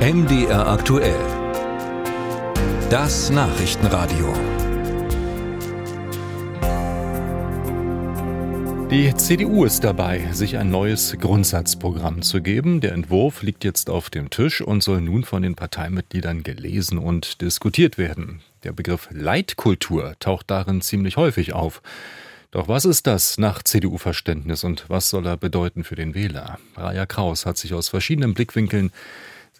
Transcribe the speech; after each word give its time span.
MDR 0.00 0.66
aktuell. 0.66 1.20
Das 2.88 3.28
Nachrichtenradio. 3.28 4.32
Die 8.90 9.14
CDU 9.14 9.66
ist 9.66 9.84
dabei, 9.84 10.26
sich 10.32 10.56
ein 10.56 10.70
neues 10.70 11.14
Grundsatzprogramm 11.20 12.22
zu 12.22 12.40
geben. 12.40 12.80
Der 12.80 12.92
Entwurf 12.92 13.42
liegt 13.42 13.62
jetzt 13.62 13.90
auf 13.90 14.08
dem 14.08 14.30
Tisch 14.30 14.62
und 14.62 14.82
soll 14.82 15.02
nun 15.02 15.22
von 15.22 15.42
den 15.42 15.54
Parteimitgliedern 15.54 16.44
gelesen 16.44 16.96
und 16.96 17.42
diskutiert 17.42 17.98
werden. 17.98 18.40
Der 18.64 18.72
Begriff 18.72 19.06
Leitkultur 19.10 20.14
taucht 20.18 20.50
darin 20.50 20.80
ziemlich 20.80 21.18
häufig 21.18 21.52
auf. 21.52 21.82
Doch 22.52 22.68
was 22.68 22.86
ist 22.86 23.06
das 23.06 23.36
nach 23.36 23.62
CDU-Verständnis 23.62 24.64
und 24.64 24.86
was 24.88 25.10
soll 25.10 25.26
er 25.26 25.36
bedeuten 25.36 25.84
für 25.84 25.94
den 25.94 26.14
Wähler? 26.14 26.58
Raja 26.74 27.04
Kraus 27.04 27.44
hat 27.44 27.58
sich 27.58 27.74
aus 27.74 27.90
verschiedenen 27.90 28.32
Blickwinkeln 28.32 28.92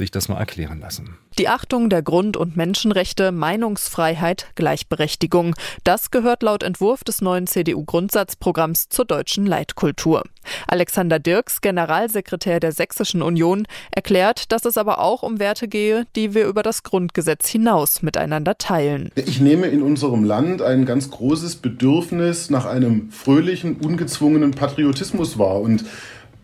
sich 0.00 0.10
das 0.10 0.28
mal 0.28 0.38
erklären 0.38 0.80
lassen. 0.80 1.16
Die 1.38 1.48
Achtung 1.48 1.90
der 1.90 2.02
Grund- 2.02 2.36
und 2.36 2.56
Menschenrechte, 2.56 3.32
Meinungsfreiheit, 3.32 4.48
Gleichberechtigung. 4.56 5.54
Das 5.84 6.10
gehört 6.10 6.42
laut 6.42 6.62
Entwurf 6.62 7.04
des 7.04 7.20
neuen 7.20 7.46
CDU-Grundsatzprogramms 7.46 8.88
zur 8.88 9.04
deutschen 9.04 9.46
Leitkultur. 9.46 10.24
Alexander 10.66 11.18
Dirks, 11.18 11.60
Generalsekretär 11.60 12.60
der 12.60 12.72
Sächsischen 12.72 13.22
Union, 13.22 13.66
erklärt, 13.92 14.50
dass 14.52 14.64
es 14.64 14.76
aber 14.78 15.00
auch 15.00 15.22
um 15.22 15.38
Werte 15.38 15.68
gehe, 15.68 16.06
die 16.16 16.34
wir 16.34 16.46
über 16.46 16.62
das 16.62 16.82
Grundgesetz 16.82 17.48
hinaus 17.48 18.02
miteinander 18.02 18.56
teilen. 18.58 19.10
Ich 19.14 19.40
nehme 19.40 19.66
in 19.66 19.82
unserem 19.82 20.24
Land 20.24 20.62
ein 20.62 20.86
ganz 20.86 21.10
großes 21.10 21.56
Bedürfnis 21.56 22.50
nach 22.50 22.64
einem 22.64 23.10
fröhlichen, 23.10 23.76
ungezwungenen 23.76 24.52
Patriotismus 24.52 25.38
wahr 25.38 25.60
und 25.60 25.84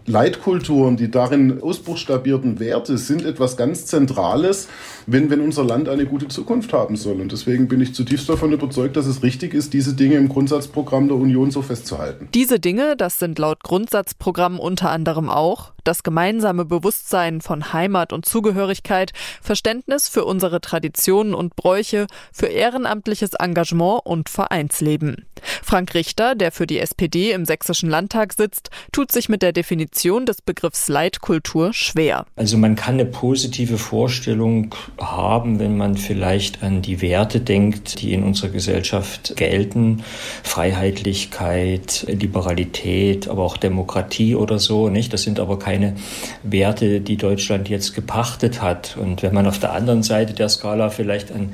Leitkulturen, 0.06 0.96
die 0.96 1.10
darin 1.10 1.60
ausbuchstabierten 1.60 2.60
Werte 2.60 2.96
sind 2.96 3.24
etwas 3.24 3.56
ganz 3.56 3.86
Zentrales, 3.86 4.68
wenn, 5.06 5.30
wenn 5.30 5.40
unser 5.40 5.64
Land 5.64 5.88
eine 5.88 6.06
gute 6.06 6.28
Zukunft 6.28 6.72
haben 6.72 6.96
soll. 6.96 7.20
Und 7.20 7.32
deswegen 7.32 7.66
bin 7.68 7.80
ich 7.80 7.94
zutiefst 7.94 8.28
davon 8.28 8.52
überzeugt, 8.52 8.96
dass 8.96 9.06
es 9.06 9.22
richtig 9.22 9.52
ist, 9.52 9.72
diese 9.72 9.94
Dinge 9.94 10.14
im 10.14 10.28
Grundsatzprogramm 10.28 11.08
der 11.08 11.16
Union 11.16 11.50
so 11.50 11.60
festzuhalten. 11.62 12.28
Diese 12.34 12.60
Dinge, 12.60 12.96
das 12.96 13.18
sind 13.18 13.38
laut 13.38 13.62
Grundsatzprogramm 13.62 14.60
unter 14.60 14.90
anderem 14.90 15.28
auch 15.28 15.72
das 15.86 16.02
gemeinsame 16.02 16.64
Bewusstsein 16.64 17.40
von 17.40 17.72
Heimat 17.72 18.12
und 18.12 18.26
Zugehörigkeit, 18.26 19.12
Verständnis 19.40 20.08
für 20.08 20.24
unsere 20.24 20.60
Traditionen 20.60 21.34
und 21.34 21.56
Bräuche, 21.56 22.06
für 22.32 22.46
ehrenamtliches 22.46 23.34
Engagement 23.34 24.00
und 24.04 24.28
Vereinsleben. 24.28 25.26
Frank 25.62 25.94
Richter, 25.94 26.34
der 26.34 26.52
für 26.52 26.66
die 26.66 26.78
SPD 26.78 27.32
im 27.32 27.44
Sächsischen 27.44 27.90
Landtag 27.90 28.32
sitzt, 28.32 28.70
tut 28.92 29.12
sich 29.12 29.28
mit 29.28 29.42
der 29.42 29.52
Definition 29.52 30.26
des 30.26 30.42
Begriffs 30.42 30.88
Leitkultur 30.88 31.72
schwer. 31.72 32.26
Also 32.36 32.56
man 32.56 32.76
kann 32.76 32.94
eine 32.94 33.04
positive 33.04 33.78
Vorstellung 33.78 34.74
haben, 34.98 35.58
wenn 35.58 35.76
man 35.76 35.96
vielleicht 35.96 36.62
an 36.62 36.82
die 36.82 37.02
Werte 37.02 37.40
denkt, 37.40 38.00
die 38.00 38.12
in 38.12 38.22
unserer 38.22 38.50
Gesellschaft 38.50 39.36
gelten. 39.36 40.02
Freiheitlichkeit, 40.42 42.06
Liberalität, 42.08 43.28
aber 43.28 43.44
auch 43.44 43.56
Demokratie 43.56 44.34
oder 44.34 44.58
so, 44.58 44.88
nicht? 44.88 45.12
Das 45.12 45.22
sind 45.22 45.40
aber 45.40 45.58
keine 45.58 45.75
Werte, 46.42 47.00
die 47.00 47.16
Deutschland 47.16 47.68
jetzt 47.68 47.94
gepachtet 47.94 48.62
hat. 48.62 48.96
Und 48.96 49.22
wenn 49.22 49.34
man 49.34 49.46
auf 49.46 49.58
der 49.58 49.72
anderen 49.72 50.02
Seite 50.02 50.32
der 50.32 50.48
Skala 50.48 50.90
vielleicht 50.90 51.32
an 51.32 51.52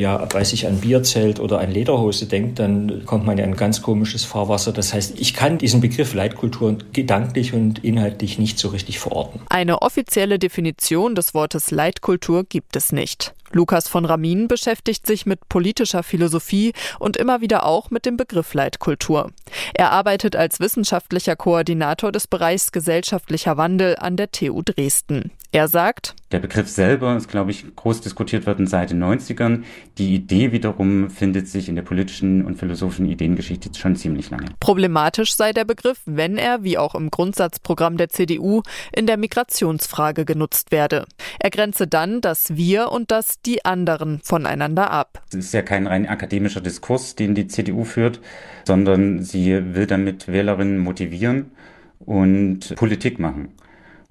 ja, 0.00 0.26
weiß 0.32 0.54
ich, 0.54 0.66
an 0.66 0.80
Bierzelt 0.80 1.38
oder 1.38 1.60
an 1.60 1.70
Lederhose 1.70 2.26
denkt, 2.26 2.58
dann 2.58 3.04
kommt 3.04 3.26
man 3.26 3.36
ja 3.36 3.44
in 3.44 3.54
ganz 3.54 3.82
komisches 3.82 4.24
Fahrwasser. 4.24 4.72
Das 4.72 4.94
heißt, 4.94 5.20
ich 5.20 5.34
kann 5.34 5.58
diesen 5.58 5.80
Begriff 5.82 6.14
Leitkultur 6.14 6.78
gedanklich 6.92 7.52
und 7.52 7.84
inhaltlich 7.84 8.38
nicht 8.38 8.58
so 8.58 8.68
richtig 8.68 8.98
verorten. 8.98 9.40
Eine 9.50 9.82
offizielle 9.82 10.38
Definition 10.38 11.14
des 11.14 11.34
Wortes 11.34 11.70
Leitkultur 11.70 12.44
gibt 12.44 12.76
es 12.76 12.92
nicht. 12.92 13.34
Lukas 13.52 13.88
von 13.88 14.04
Ramin 14.04 14.48
beschäftigt 14.48 15.06
sich 15.06 15.26
mit 15.26 15.48
politischer 15.48 16.02
Philosophie 16.02 16.72
und 16.98 17.16
immer 17.16 17.40
wieder 17.40 17.66
auch 17.66 17.90
mit 17.90 18.06
dem 18.06 18.16
Begriff 18.16 18.54
Leitkultur. 18.54 19.30
Er 19.74 19.90
arbeitet 19.90 20.36
als 20.36 20.60
wissenschaftlicher 20.60 21.36
Koordinator 21.36 22.12
des 22.12 22.26
Bereichs 22.26 22.72
gesellschaftlicher 22.72 23.56
Wandel 23.56 23.96
an 23.96 24.16
der 24.16 24.30
TU 24.30 24.62
Dresden. 24.62 25.32
Er 25.52 25.68
sagt, 25.68 26.14
der 26.32 26.38
Begriff 26.38 26.68
selber 26.68 27.16
ist, 27.16 27.28
glaube 27.28 27.50
ich, 27.50 27.64
groß 27.74 28.02
diskutiert 28.02 28.46
worden 28.46 28.68
seit 28.68 28.90
den 28.90 29.02
90ern. 29.02 29.64
Die 29.98 30.14
Idee 30.14 30.52
wiederum 30.52 31.10
findet 31.10 31.48
sich 31.48 31.68
in 31.68 31.74
der 31.74 31.82
politischen 31.82 32.44
und 32.44 32.56
philosophischen 32.56 33.06
Ideengeschichte 33.06 33.70
schon 33.76 33.96
ziemlich 33.96 34.30
lange. 34.30 34.46
Problematisch 34.60 35.34
sei 35.34 35.52
der 35.52 35.64
Begriff, 35.64 36.00
wenn 36.06 36.38
er, 36.38 36.62
wie 36.62 36.78
auch 36.78 36.94
im 36.94 37.10
Grundsatzprogramm 37.10 37.96
der 37.96 38.10
CDU, 38.10 38.62
in 38.92 39.06
der 39.06 39.16
Migrationsfrage 39.16 40.24
genutzt 40.24 40.70
werde. 40.70 41.06
Er 41.40 41.50
grenze 41.50 41.88
dann 41.88 42.20
das 42.20 42.56
Wir 42.56 42.92
und 42.92 43.10
das 43.10 43.40
die 43.40 43.64
anderen 43.64 44.20
voneinander 44.22 44.92
ab. 44.92 45.22
Es 45.30 45.34
ist 45.34 45.54
ja 45.54 45.62
kein 45.62 45.88
rein 45.88 46.08
akademischer 46.08 46.60
Diskurs, 46.60 47.16
den 47.16 47.34
die 47.34 47.48
CDU 47.48 47.84
führt, 47.84 48.20
sondern 48.64 49.24
sie 49.24 49.74
will 49.74 49.86
damit 49.86 50.28
Wählerinnen 50.28 50.78
motivieren 50.78 51.50
und 51.98 52.76
Politik 52.76 53.18
machen. 53.18 53.48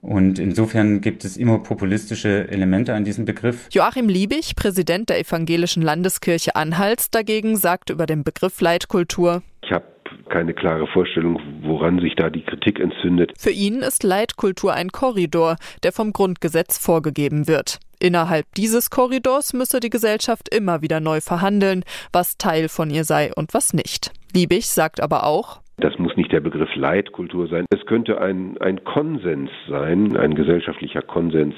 Und 0.02 0.40
insofern 0.40 1.02
gibt 1.02 1.26
es 1.26 1.38
immer 1.38 1.60
populistische 1.60 2.48
Elemente 2.50 2.94
an 2.94 3.04
diesem 3.04 3.26
Begriff. 3.26 3.68
Joachim 3.72 4.08
Liebig, 4.08 4.56
Präsident 4.56 5.10
der 5.10 5.20
Evangelischen 5.20 5.84
Landeskirche 5.84 6.56
Anhalts, 6.56 7.12
dagegen 7.12 7.58
sagt 7.58 7.90
über 7.90 8.06
den 8.06 8.24
Begriff 8.24 8.62
Leitkultur. 8.62 9.42
Ich 9.64 9.72
habe 9.72 9.86
keine 10.30 10.54
klare 10.54 10.88
Vorstellung, 10.88 11.40
woran 11.64 12.00
sich 12.00 12.16
da 12.16 12.30
die 12.30 12.44
Kritik 12.44 12.80
entzündet. 12.80 13.34
Für 13.38 13.52
ihn 13.52 13.80
ist 13.80 14.04
Leitkultur 14.04 14.74
ein 14.74 14.92
Korridor, 14.92 15.58
der 15.84 15.92
vom 15.92 16.14
Grundgesetz 16.14 16.78
vorgegeben 16.78 17.48
wird. 17.48 17.80
Innerhalb 18.00 18.46
dieses 18.56 18.90
Korridors 18.90 19.54
müsse 19.54 19.80
die 19.80 19.90
Gesellschaft 19.90 20.54
immer 20.54 20.82
wieder 20.82 21.00
neu 21.02 21.20
verhandeln, 21.20 21.84
was 22.14 22.38
Teil 22.38 22.70
von 22.70 22.90
ihr 22.90 23.04
sei 23.04 23.34
und 23.34 23.54
was 23.54 23.74
nicht. 23.74 24.12
Liebig 24.34 24.70
sagt 24.70 25.02
aber 25.02 25.26
auch, 25.26 25.62
das 25.80 25.98
muss 25.98 26.16
nicht 26.16 26.32
der 26.32 26.40
Begriff 26.40 26.76
Leitkultur 26.76 27.48
sein. 27.48 27.66
Es 27.72 27.86
könnte 27.86 28.22
ein, 28.22 28.58
ein 28.60 28.84
Konsens 28.84 29.50
sein, 29.68 30.16
ein 30.18 30.36
gesellschaftlicher 30.36 31.02
Konsens 31.02 31.56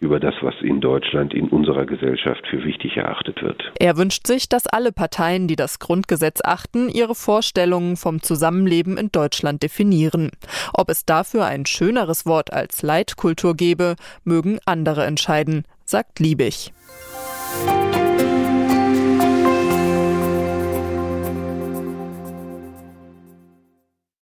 über 0.00 0.20
das, 0.20 0.34
was 0.42 0.54
in 0.62 0.80
Deutschland, 0.80 1.34
in 1.34 1.48
unserer 1.48 1.86
Gesellschaft 1.86 2.46
für 2.48 2.64
wichtig 2.64 2.96
erachtet 2.96 3.42
wird. 3.42 3.72
Er 3.78 3.96
wünscht 3.96 4.26
sich, 4.26 4.48
dass 4.48 4.66
alle 4.66 4.92
Parteien, 4.92 5.48
die 5.48 5.56
das 5.56 5.78
Grundgesetz 5.78 6.40
achten, 6.44 6.88
ihre 6.88 7.14
Vorstellungen 7.14 7.96
vom 7.96 8.22
Zusammenleben 8.22 8.96
in 8.96 9.10
Deutschland 9.10 9.62
definieren. 9.62 10.30
Ob 10.72 10.90
es 10.90 11.04
dafür 11.04 11.46
ein 11.46 11.66
schöneres 11.66 12.26
Wort 12.26 12.52
als 12.52 12.82
Leitkultur 12.82 13.54
gebe, 13.56 13.96
mögen 14.24 14.58
andere 14.66 15.04
entscheiden, 15.04 15.64
sagt 15.84 16.20
Liebig. 16.20 16.72